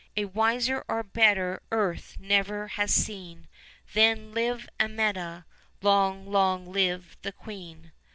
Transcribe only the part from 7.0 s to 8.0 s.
the queen.